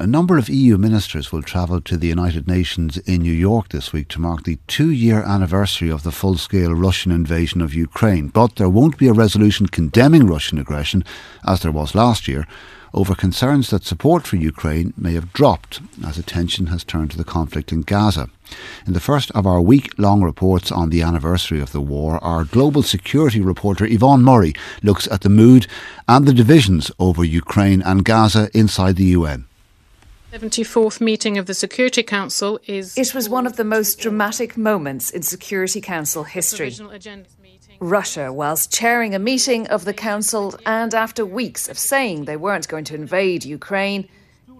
[0.00, 3.92] A number of EU ministers will travel to the United Nations in New York this
[3.92, 8.28] week to mark the two year anniversary of the full scale Russian invasion of Ukraine.
[8.28, 11.02] But there won't be a resolution condemning Russian aggression,
[11.44, 12.46] as there was last year,
[12.94, 17.24] over concerns that support for Ukraine may have dropped as attention has turned to the
[17.24, 18.30] conflict in Gaza.
[18.86, 22.44] In the first of our week long reports on the anniversary of the war, our
[22.44, 25.66] global security reporter Yvonne Murray looks at the mood
[26.06, 29.47] and the divisions over Ukraine and Gaza inside the UN.
[30.32, 32.98] 74th meeting of the Security Council is.
[32.98, 36.74] It was one of the most dramatic moments in Security Council history.
[37.80, 42.68] Russia, whilst chairing a meeting of the Council and after weeks of saying they weren't
[42.68, 44.06] going to invade Ukraine,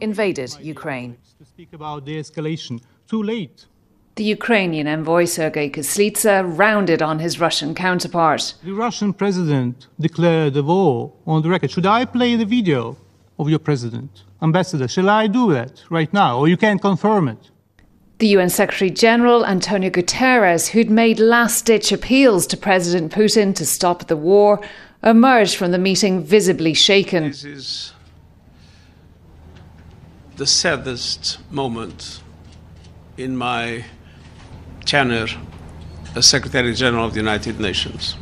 [0.01, 1.19] invaded Ukraine.
[1.39, 3.66] To speak about de escalation, too late.
[4.14, 8.55] The Ukrainian envoy Sergei Kyslytsya rounded on his Russian counterpart.
[8.64, 11.70] The Russian president declared the war on the record.
[11.70, 12.97] Should I play the video
[13.38, 14.24] of your president?
[14.42, 17.51] Ambassador, shall I do that right now, or you can't confirm it?
[18.19, 23.64] The UN Secretary General Antonio Guterres, who'd made last ditch appeals to President Putin to
[23.64, 24.61] stop the war,
[25.05, 27.28] emerged from the meeting visibly shaken.
[27.28, 27.92] This is
[30.36, 32.20] the saddest moment
[33.16, 33.84] in my
[34.84, 35.28] tenure
[36.16, 38.16] as Secretary General of the United Nations.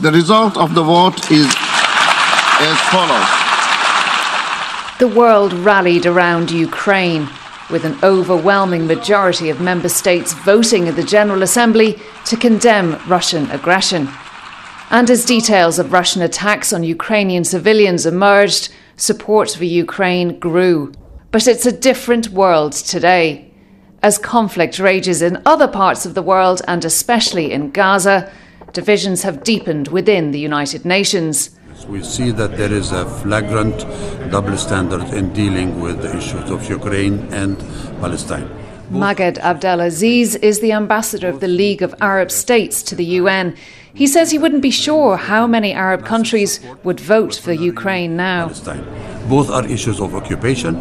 [0.00, 3.41] The result of the vote is as follows.
[5.02, 7.28] The world rallied around Ukraine,
[7.72, 13.50] with an overwhelming majority of member states voting at the General Assembly to condemn Russian
[13.50, 14.08] aggression.
[14.90, 20.92] And as details of Russian attacks on Ukrainian civilians emerged, support for Ukraine grew.
[21.32, 23.50] But it's a different world today.
[24.04, 28.30] As conflict rages in other parts of the world, and especially in Gaza,
[28.72, 31.50] divisions have deepened within the United Nations.
[31.88, 33.80] We see that there is a flagrant
[34.30, 37.58] double standard in dealing with the issues of Ukraine and
[38.00, 38.48] Palestine.
[38.90, 43.56] Maged Abdelaziz is the ambassador of the League of Arab States to the UN.
[43.94, 48.42] He says he wouldn't be sure how many Arab countries would vote for Ukraine now.
[48.46, 48.84] Palestine.
[49.28, 50.74] Both are issues of occupation.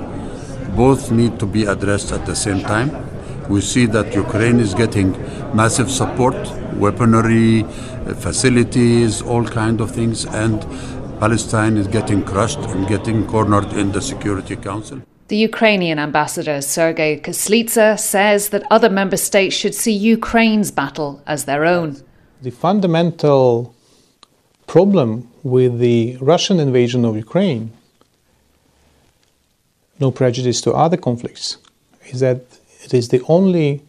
[0.75, 3.10] Both need to be addressed at the same time.
[3.51, 5.12] We see that Ukraine is getting
[5.53, 6.38] massive support,
[6.85, 7.63] weaponry,
[8.25, 10.57] facilities, all kind of things, and
[11.19, 15.01] Palestine is getting crushed and getting cornered in the Security Council.
[15.28, 21.44] The Ukrainian ambassador Sergei Kyslytsya says that other member states should see Ukraine's battle as
[21.44, 21.97] their own.
[22.41, 23.75] The fundamental
[24.66, 25.09] problem
[25.44, 27.73] with the Russian invasion of Ukraine,
[30.00, 31.57] no prejudice to other conflicts,
[32.13, 32.41] is that
[32.83, 33.81] it is the only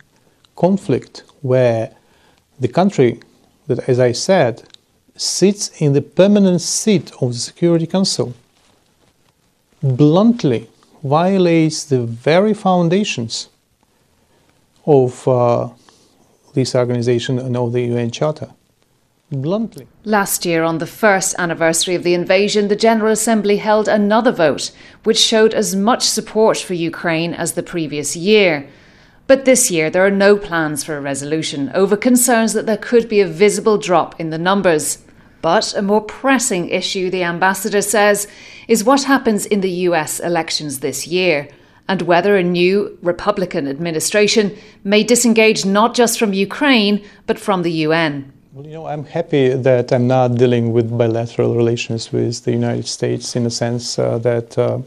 [0.57, 1.95] conflict where
[2.61, 3.21] the country
[3.67, 4.63] that, as I said,
[5.17, 8.35] sits in the permanent seat of the Security Council
[9.83, 10.69] bluntly
[11.03, 13.49] violates the very foundations
[14.87, 15.69] of uh,
[16.55, 18.51] this organization and of the UN Charter.
[19.31, 19.87] Bluntly.
[20.05, 24.73] Last year, on the first anniversary of the invasion, the General Assembly held another vote,
[25.05, 28.69] which showed as much support for Ukraine as the previous year.
[29.33, 33.09] But this year, there are no plans for a resolution over concerns that there could
[33.09, 34.99] be a visible drop in the numbers.
[35.41, 38.29] But a more pressing issue, the ambassador says,
[38.69, 41.49] is what happens in the US elections this year
[41.89, 44.55] and whether a new Republican administration
[44.85, 48.31] may disengage not just from Ukraine, but from the UN.
[48.53, 52.87] Well, you know, I'm happy that I'm not dealing with bilateral relations with the United
[52.87, 54.59] States in the sense uh, that.
[54.59, 54.81] Uh,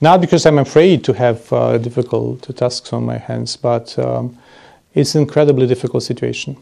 [0.00, 4.38] not because I'm afraid to have uh, difficult tasks on my hands, but um,
[4.94, 6.56] it's an incredibly difficult situation,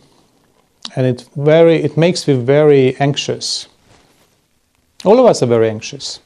[0.96, 3.68] and it very it makes me very anxious.
[5.04, 6.20] All of us are very anxious.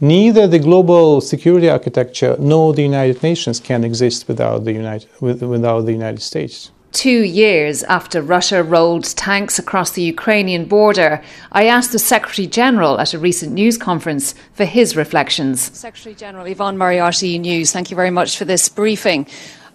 [0.00, 5.82] Neither the global security architecture nor the United Nations can exist without the United without
[5.82, 6.70] the United States.
[6.92, 12.98] Two years after Russia rolled tanks across the Ukrainian border, I asked the Secretary General
[12.98, 15.60] at a recent news conference for his reflections.
[15.78, 19.28] Secretary General Yvonne Murray, RTE News, thank you very much for this briefing.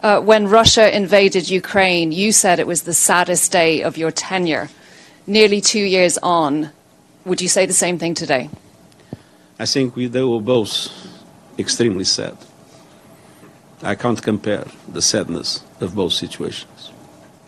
[0.03, 4.69] Uh, when Russia invaded Ukraine, you said it was the saddest day of your tenure.
[5.25, 6.71] Nearly two years on,
[7.23, 8.49] would you say the same thing today?
[9.57, 10.89] I think we, they were both
[11.57, 12.37] extremely sad.
[13.81, 16.91] I can't compare the sadness of both situations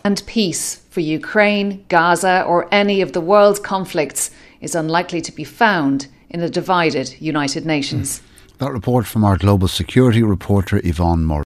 [0.08, 4.30] and peace for Ukraine, Gaza, or any of the world's conflicts
[4.62, 8.18] is unlikely to be found in a divided United Nations.
[8.18, 8.24] Hmm.
[8.64, 11.36] That report from our global security reporter Yvonne Murray.